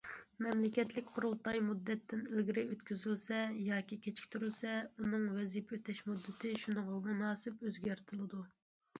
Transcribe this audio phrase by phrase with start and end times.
[0.43, 8.41] مەملىكەتلىك قۇرۇلتاي مۇددەتتىن ئىلگىرى ئۆتكۈزۈلسە ياكى كېچىكتۈرۈلسە، ئۇنىڭ ۋەزىپە ئۆتەش مۇددىتى شۇنىڭغا مۇناسىپ ئۆزگەرتىلىدۇ.